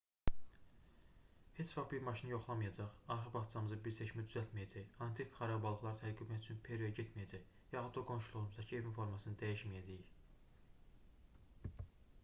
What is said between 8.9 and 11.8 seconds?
formasını dəyişməyəcəyik